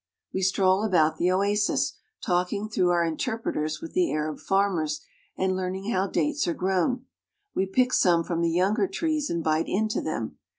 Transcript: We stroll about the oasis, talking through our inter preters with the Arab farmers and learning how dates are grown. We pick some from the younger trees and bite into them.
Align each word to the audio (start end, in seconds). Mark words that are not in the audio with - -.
We 0.33 0.41
stroll 0.41 0.83
about 0.83 1.17
the 1.17 1.31
oasis, 1.31 1.93
talking 2.25 2.67
through 2.67 2.89
our 2.89 3.03
inter 3.05 3.37
preters 3.39 3.83
with 3.83 3.93
the 3.93 4.11
Arab 4.11 4.39
farmers 4.39 5.01
and 5.37 5.55
learning 5.55 5.91
how 5.91 6.07
dates 6.07 6.47
are 6.47 6.55
grown. 6.55 7.05
We 7.53 7.67
pick 7.67 7.93
some 7.93 8.23
from 8.23 8.41
the 8.41 8.49
younger 8.49 8.87
trees 8.87 9.29
and 9.29 9.43
bite 9.43 9.67
into 9.67 10.01
them. 10.01 10.39